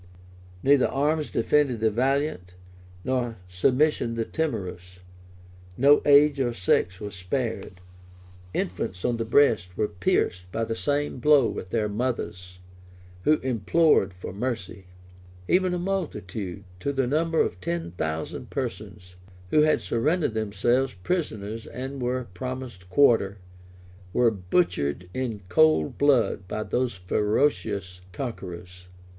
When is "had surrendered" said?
19.61-20.33